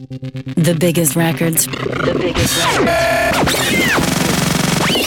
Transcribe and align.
The 0.00 0.74
biggest 0.80 1.14
records. 1.14 1.66
The 1.66 2.16
biggest 2.18 2.56
records. 2.78 3.52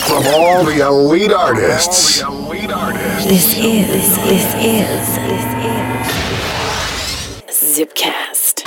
From 0.05 0.23
all 0.35 0.63
the 0.63 0.85
elite 0.85 1.31
artists. 1.31 2.19
This 3.25 3.57
is, 3.57 4.17
this 4.17 4.53
is, 4.53 5.17
this 5.17 5.45
is 7.49 7.79
Zipcast. 7.79 8.63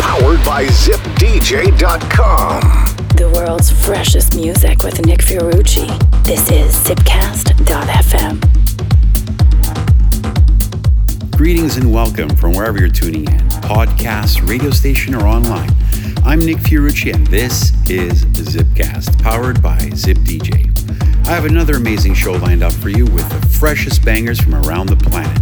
Powered 0.00 0.44
by 0.44 0.66
ZipDJ.com. 0.66 2.60
The 3.16 3.30
world's 3.32 3.70
freshest 3.70 4.34
music 4.34 4.82
with 4.82 5.06
Nick 5.06 5.20
Fiorucci. 5.20 5.86
This 6.24 6.50
is 6.50 6.74
Zipcast.fm. 6.74 8.40
Greetings 11.36 11.76
and 11.76 11.92
welcome 11.94 12.28
from 12.30 12.54
wherever 12.54 12.76
you're 12.80 12.88
tuning 12.88 13.28
in 13.30 13.49
podcast, 13.70 14.48
radio 14.48 14.68
station, 14.68 15.14
or 15.14 15.28
online. 15.28 15.70
I'm 16.24 16.40
Nick 16.40 16.56
Fiorucci, 16.56 17.14
and 17.14 17.24
this 17.28 17.70
is 17.88 18.24
Zipcast, 18.24 19.22
powered 19.22 19.62
by 19.62 19.78
ZipDJ. 19.78 21.28
I 21.28 21.30
have 21.30 21.44
another 21.44 21.76
amazing 21.76 22.14
show 22.14 22.32
lined 22.32 22.64
up 22.64 22.72
for 22.72 22.88
you 22.88 23.04
with 23.04 23.28
the 23.28 23.46
freshest 23.46 24.04
bangers 24.04 24.40
from 24.40 24.56
around 24.56 24.88
the 24.88 24.96
planet. 24.96 25.40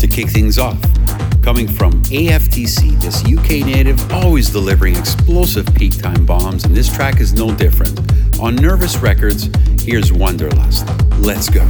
To 0.00 0.06
kick 0.06 0.28
things 0.28 0.58
off, 0.58 0.78
coming 1.42 1.66
from 1.66 1.92
AFTC, 2.02 3.00
this 3.00 3.24
UK 3.24 3.64
native 3.64 4.12
always 4.12 4.50
delivering 4.50 4.94
explosive 4.94 5.64
peak 5.74 5.96
time 5.96 6.26
bombs, 6.26 6.64
and 6.64 6.76
this 6.76 6.94
track 6.94 7.20
is 7.20 7.32
no 7.32 7.54
different. 7.54 7.98
On 8.38 8.54
Nervous 8.54 8.98
Records, 8.98 9.48
here's 9.82 10.12
Wanderlust. 10.12 10.86
Let's 11.20 11.48
go. 11.48 11.66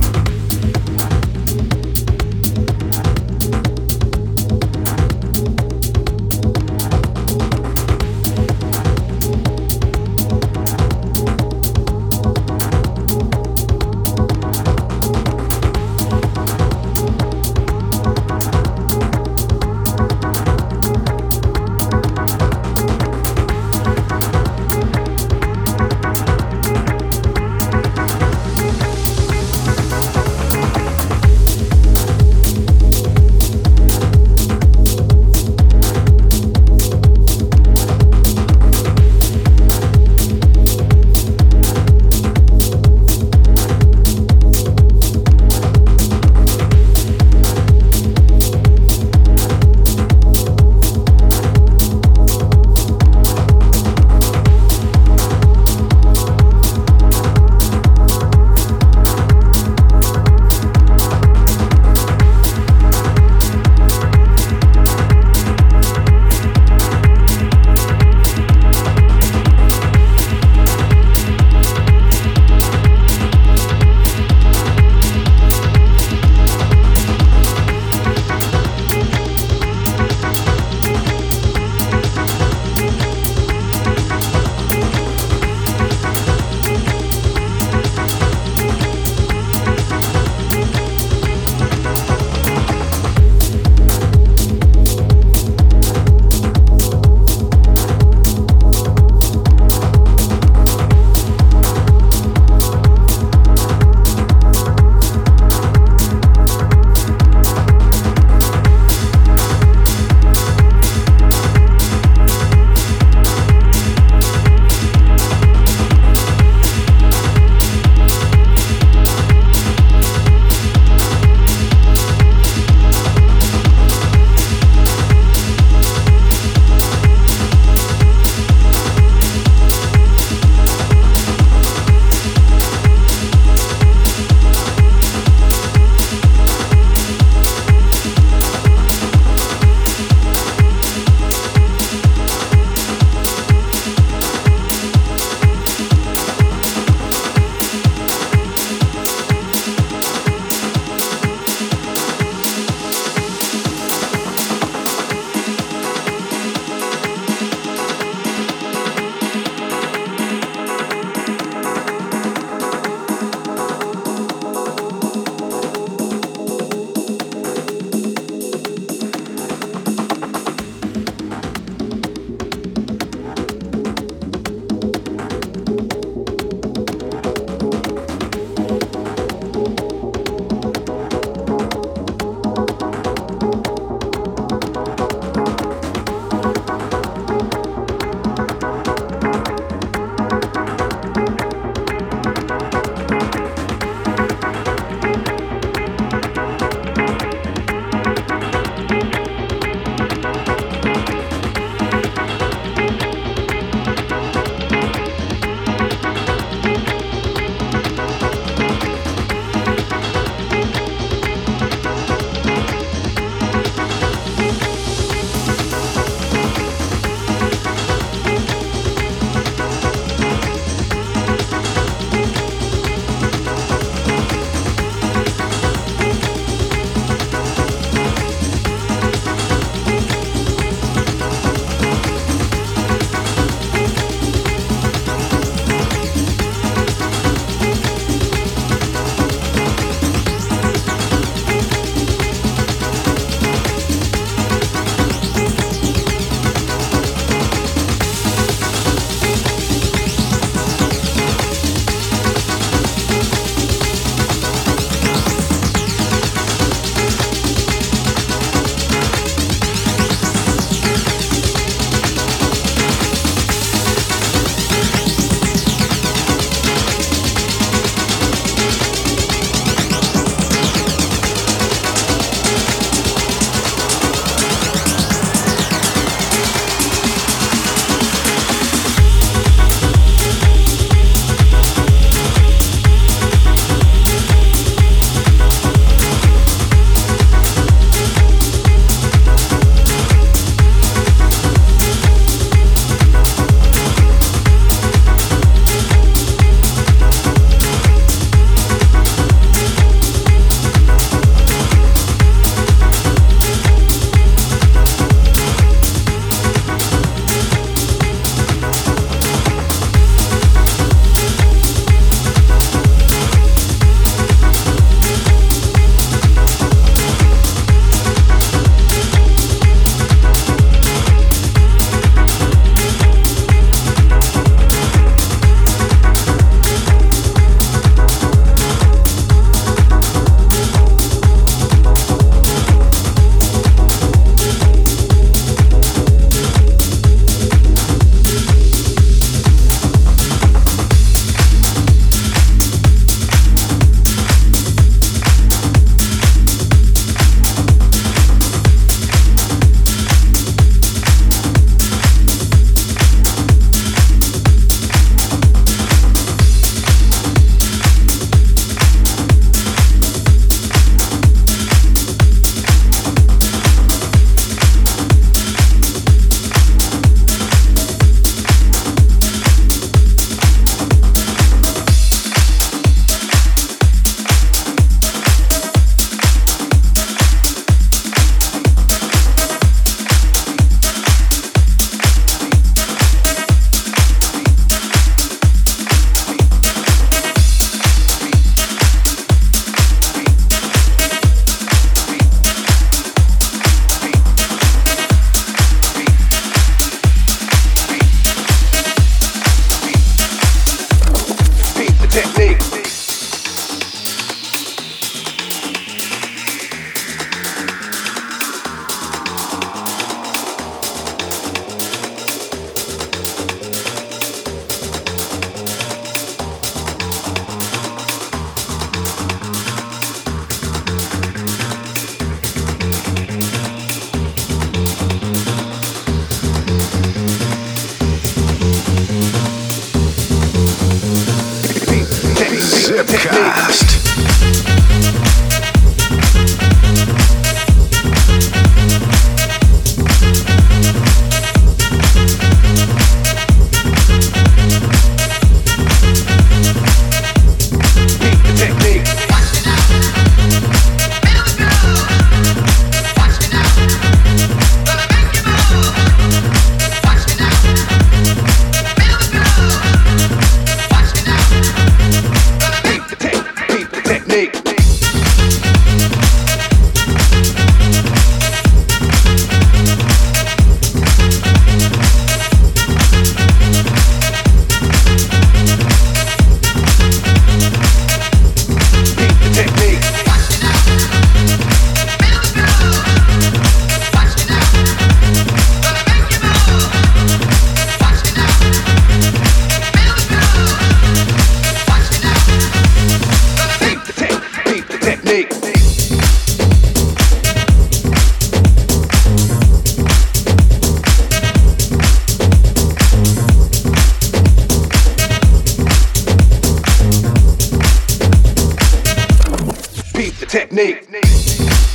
technique. 510.53 511.92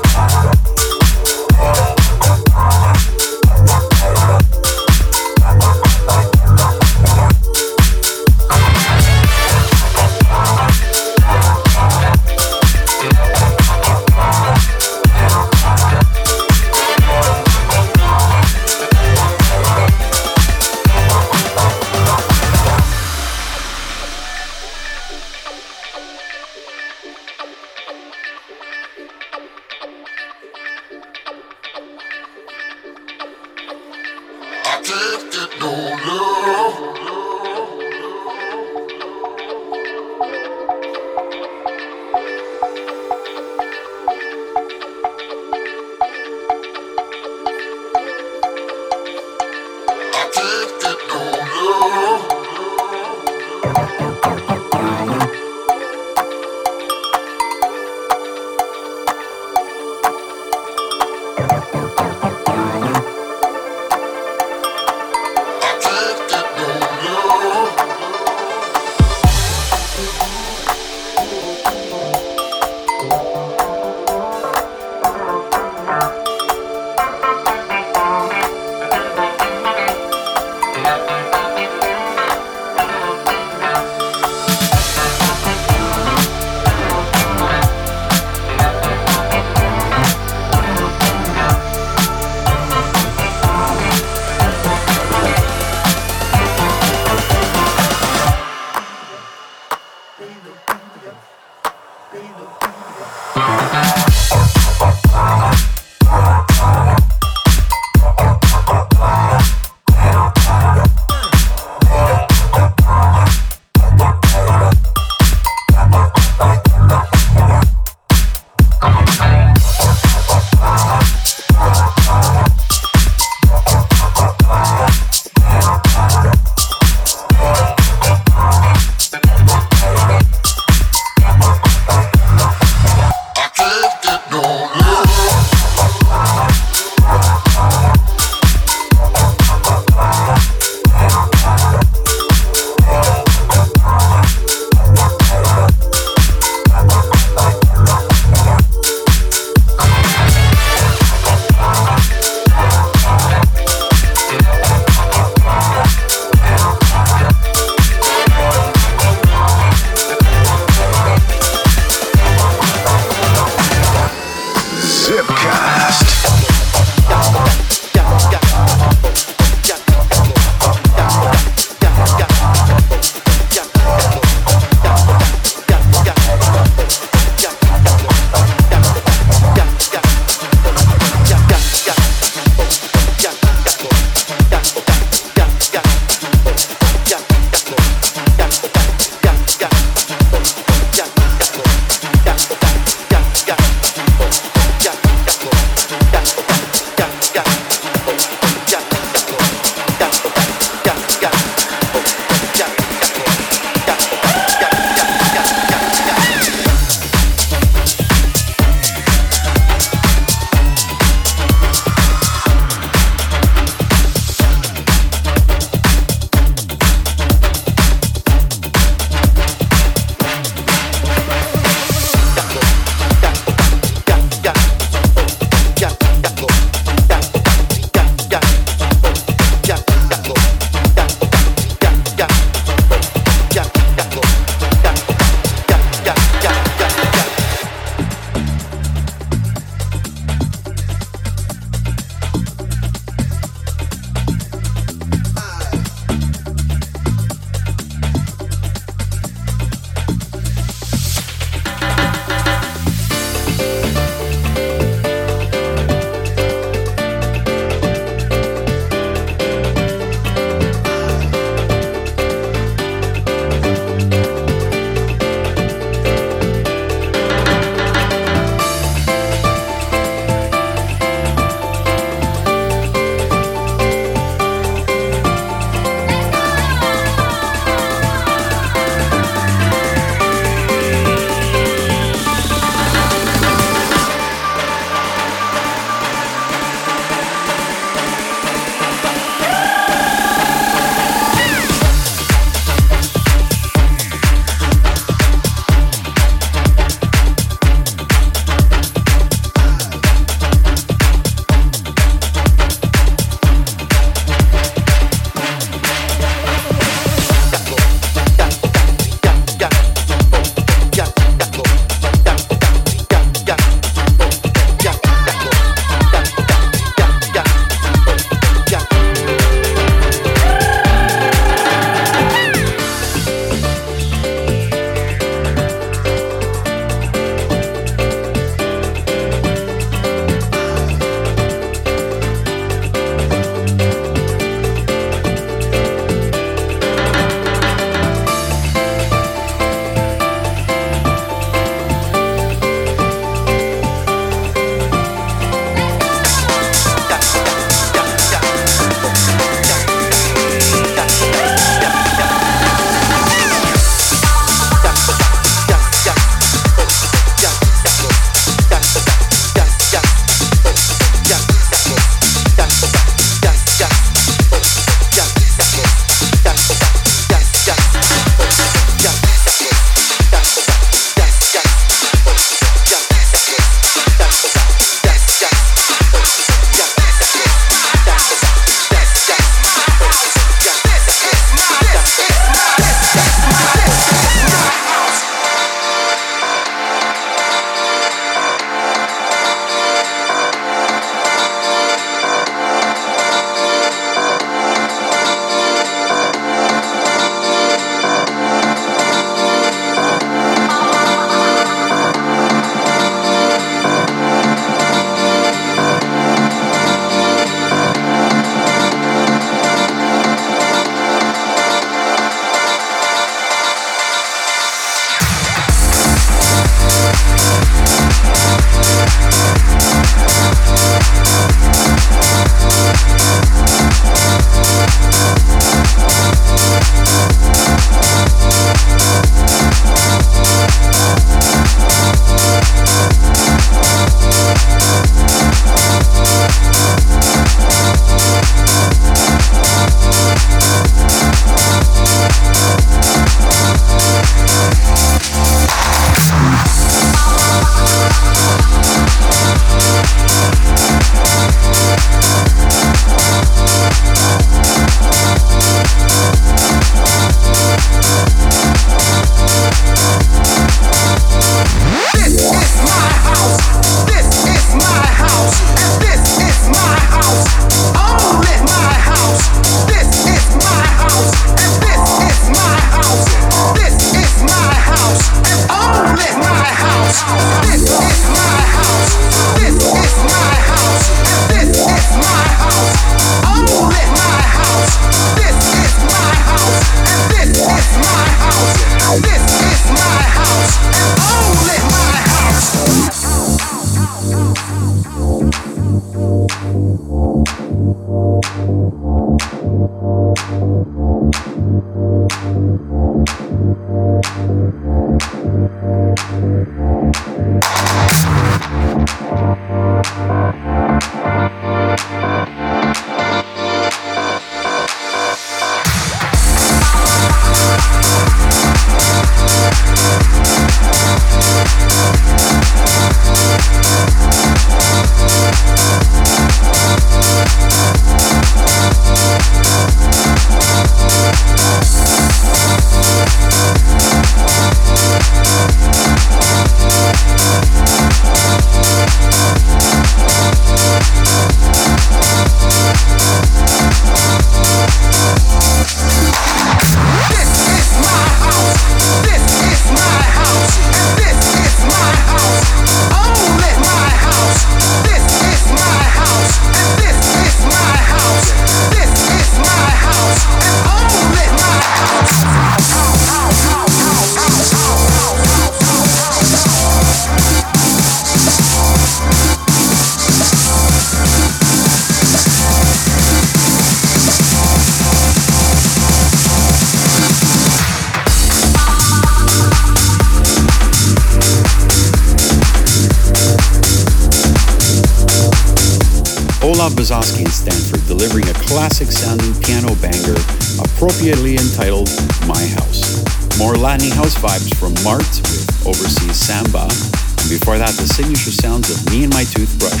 Love 587.10 587.24
Bazowski 587.24 587.40
in 587.44 587.52
Stanford, 587.52 588.00
delivering 588.06 588.48
a 588.48 588.56
classic 588.64 589.08
sounding 589.08 589.52
piano 589.60 589.92
banger 590.00 590.40
appropriately 590.80 591.52
entitled 591.60 592.08
My 592.48 592.60
House. 592.80 593.20
More 593.58 593.76
Latin 593.76 594.08
house 594.12 594.36
vibes 594.40 594.72
from 594.80 594.96
Mart 595.04 595.20
with 595.20 595.68
Overseas 595.84 596.36
Samba, 596.40 596.88
and 596.88 597.48
before 597.52 597.76
that, 597.76 597.92
the 598.00 598.08
signature 598.08 598.52
sounds 598.52 598.88
of 598.88 598.96
Me 599.12 599.24
and 599.24 599.34
My 599.34 599.44
Toothbrush 599.44 600.00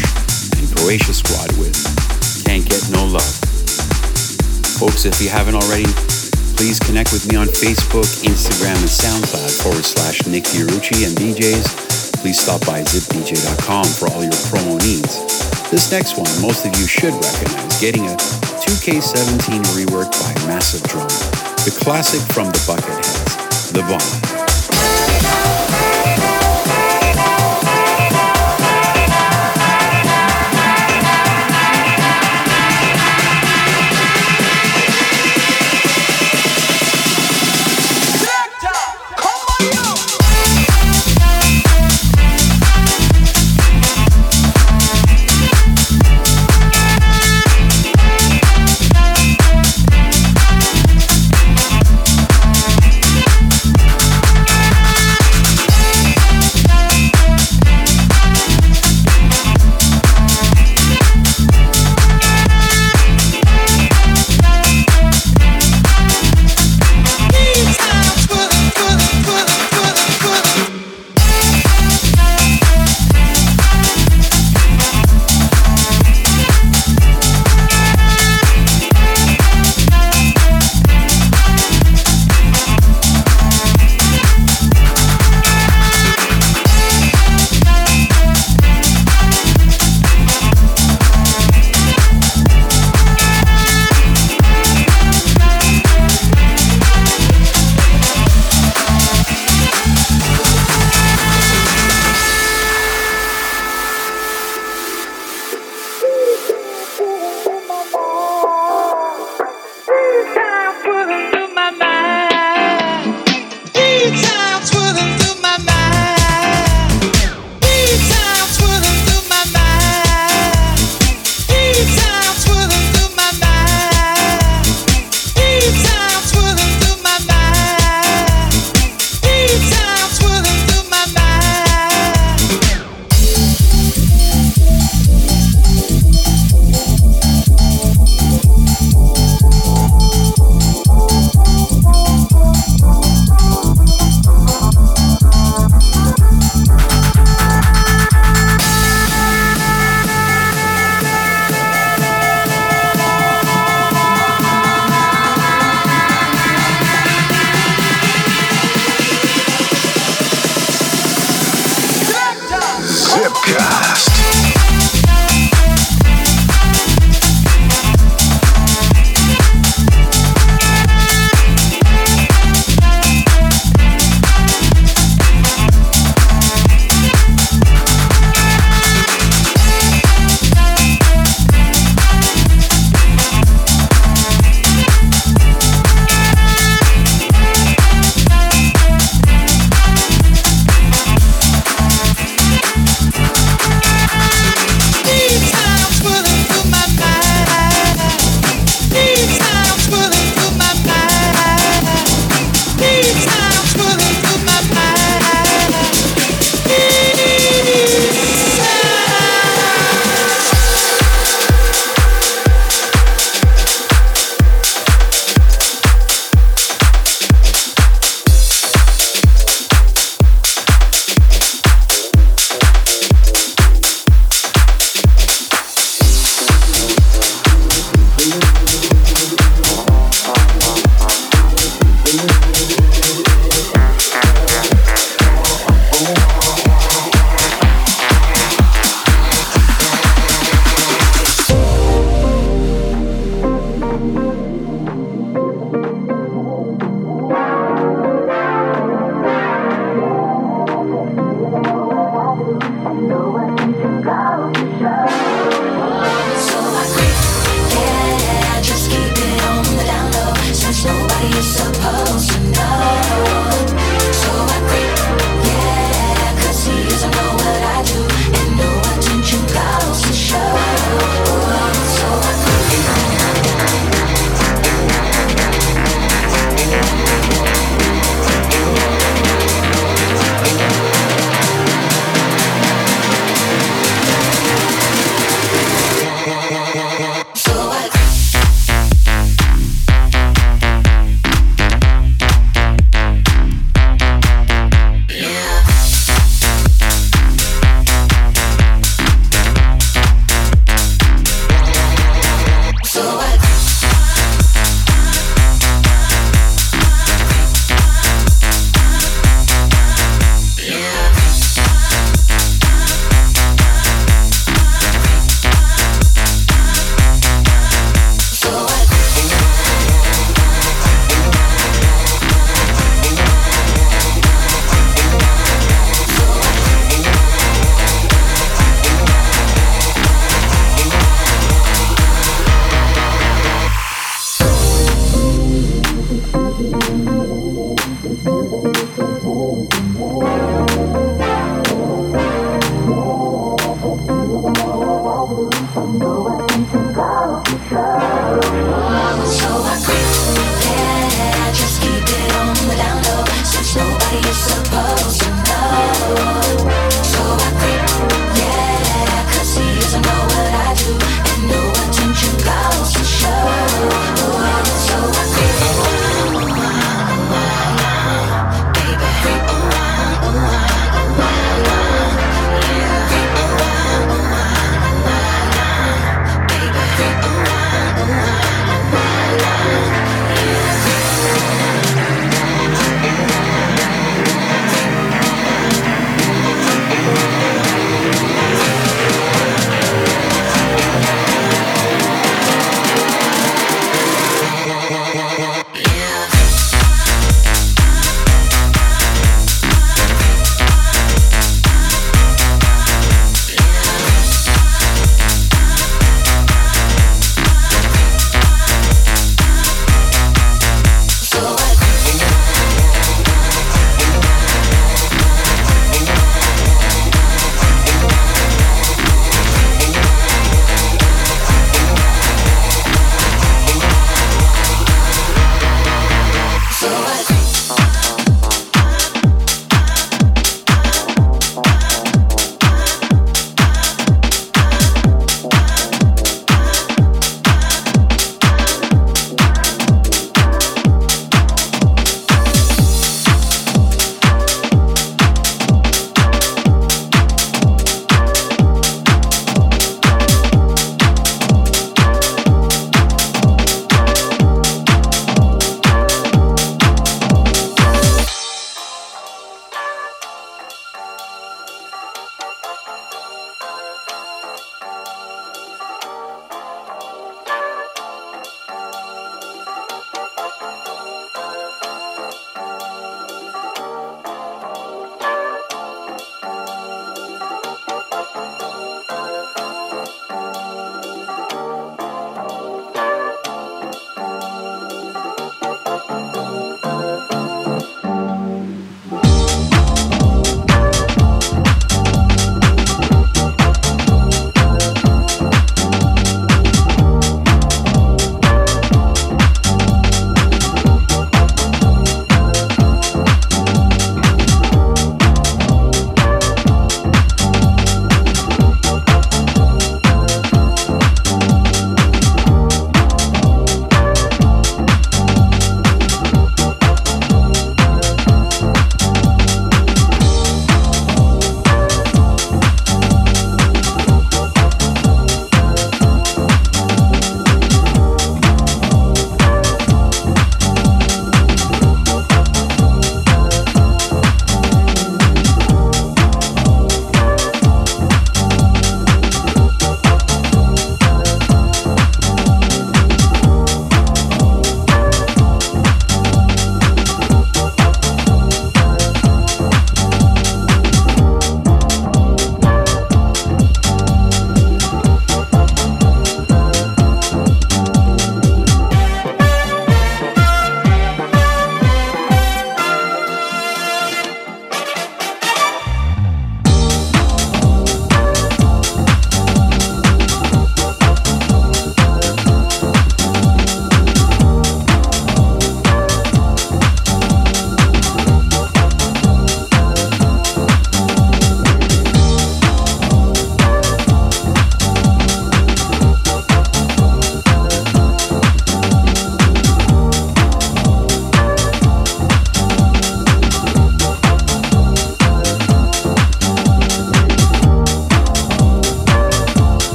and 0.56 0.64
Croatia 0.76 1.12
Squad 1.12 1.52
with 1.60 1.76
Can't 2.48 2.64
Get 2.64 2.80
No 2.88 3.04
Love. 3.04 3.34
Folks, 4.80 5.04
if 5.04 5.20
you 5.20 5.28
haven't 5.28 5.60
already, 5.60 5.90
please 6.56 6.80
connect 6.80 7.12
with 7.12 7.28
me 7.28 7.36
on 7.36 7.48
Facebook, 7.52 8.08
Instagram, 8.24 8.80
and 8.80 8.88
SoundCloud 8.88 9.52
forward 9.60 9.84
slash 9.84 10.24
Nick 10.24 10.44
Fiorucci 10.44 11.04
and 11.04 11.12
DJs. 11.20 12.16
Please 12.22 12.40
stop 12.40 12.64
by 12.64 12.80
zipdj.com 12.80 13.84
for 13.84 14.08
all 14.08 14.22
your 14.22 14.32
promo 14.48 14.80
needs. 14.80 15.43
This 15.70 15.90
next 15.90 16.16
one, 16.16 16.30
most 16.40 16.64
of 16.66 16.76
you 16.78 16.86
should 16.86 17.14
recognize, 17.14 17.80
getting 17.80 18.04
a 18.06 18.16
2K17 18.64 19.62
reworked 19.74 20.12
by 20.20 20.46
Massive 20.46 20.82
Drum, 20.84 21.08
the 21.64 21.76
classic 21.82 22.20
from 22.32 22.46
the 22.46 22.58
Bucketheads, 22.58 23.72
The 23.72 23.80
Bomb. 23.80 24.33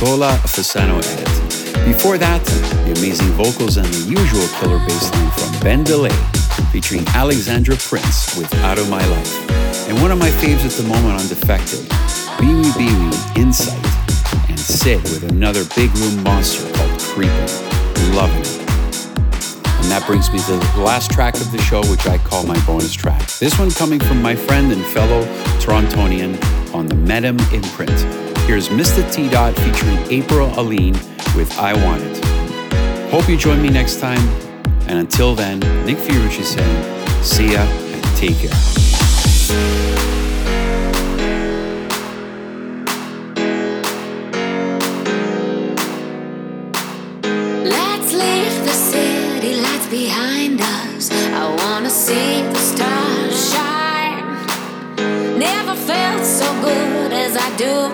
Nicola 0.00 0.30
Fasano 0.46 0.96
edit. 1.12 1.84
Before 1.84 2.16
that, 2.16 2.42
the 2.86 2.92
amazing 2.96 3.28
vocals 3.36 3.76
and 3.76 3.84
the 3.84 4.08
usual 4.08 4.48
killer 4.56 4.78
bassline 4.78 5.30
from 5.36 5.60
Ben 5.60 5.84
DeLay 5.84 6.16
featuring 6.72 7.04
Alexandra 7.08 7.76
Prince 7.76 8.34
with 8.34 8.48
Out 8.64 8.78
of 8.78 8.88
My 8.88 9.04
Life. 9.08 9.50
And 9.90 10.00
one 10.00 10.10
of 10.10 10.18
my 10.18 10.30
faves 10.30 10.64
at 10.64 10.72
the 10.72 10.88
moment 10.88 11.20
on 11.20 11.28
Defected, 11.28 11.80
Biwi 12.40 12.72
Biwi 12.80 13.36
Insight, 13.36 13.76
and 14.48 14.58
Sid 14.58 15.02
with 15.02 15.24
another 15.30 15.64
big 15.76 15.94
room 15.98 16.22
monster 16.22 16.64
called 16.72 16.98
Creeping. 17.00 17.36
Loving 18.16 18.40
it. 18.40 18.56
And 19.84 19.92
that 19.92 20.04
brings 20.06 20.32
me 20.32 20.38
to 20.38 20.56
the 20.56 20.80
last 20.80 21.10
track 21.10 21.34
of 21.34 21.52
the 21.52 21.60
show, 21.60 21.84
which 21.90 22.06
I 22.06 22.16
call 22.16 22.46
my 22.46 22.58
bonus 22.64 22.94
track. 22.94 23.26
This 23.36 23.58
one 23.58 23.70
coming 23.70 24.00
from 24.00 24.22
my 24.22 24.34
friend 24.34 24.72
and 24.72 24.82
fellow 24.82 25.24
Torontonian 25.60 26.42
on 26.72 26.86
the 26.86 26.94
Medem 26.94 27.36
imprint. 27.52 28.29
Here's 28.50 28.68
Mr. 28.68 29.08
T 29.14 29.28
Dot 29.28 29.54
featuring 29.54 29.96
April 30.10 30.50
Aline 30.58 30.94
with 31.36 31.56
I 31.56 31.72
Want 31.84 32.02
It. 32.02 32.24
Hope 33.12 33.28
you 33.28 33.36
join 33.36 33.62
me 33.62 33.70
next 33.70 34.00
time. 34.00 34.18
And 34.88 34.98
until 34.98 35.36
then, 35.36 35.60
Nick 35.86 35.98
Fiorucci 35.98 36.42
saying, 36.42 37.22
see 37.22 37.52
ya 37.52 37.60
and 37.60 38.02
take 38.16 38.38
care. 38.38 40.19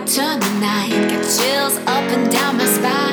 Do 0.05 0.61
night. 0.61 0.90
Get 1.09 1.22
chills 1.22 1.76
up 1.86 2.05
and 2.12 2.30
down 2.30 2.59
my 2.59 2.66
spine. 2.66 3.05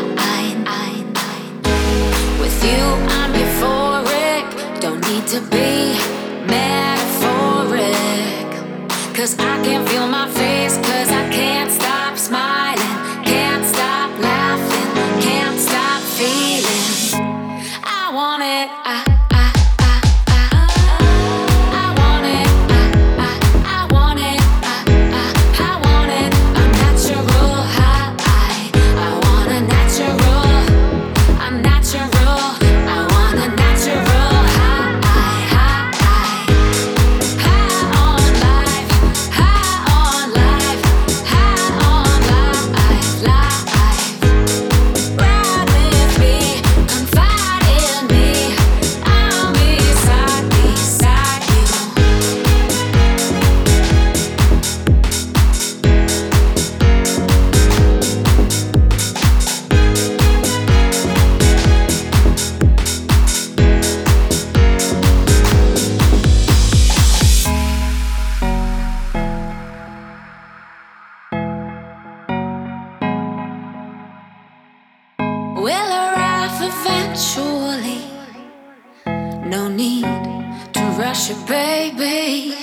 Been 81.97 82.62